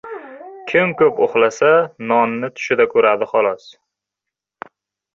•Kim 0.71 0.93
ko‘p 1.01 1.21
uxlasa 1.25 1.69
nonni 2.13 2.51
tushida 2.57 2.91
ko‘radi 2.97 3.31
xolos. 3.37 3.71